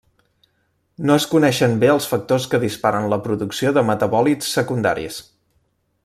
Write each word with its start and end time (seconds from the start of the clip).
No 1.09 1.17
es 1.21 1.27
coneixen 1.33 1.75
bé 1.83 1.91
els 1.95 2.07
factors 2.13 2.49
que 2.53 2.61
disparen 2.65 3.07
la 3.13 3.21
producció 3.27 3.77
de 3.79 3.87
metabòlits 3.93 4.53
secundaris. 4.59 5.21